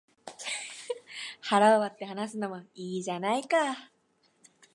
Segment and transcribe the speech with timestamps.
[1.41, 3.91] 腹を割って話すのもいいじゃないか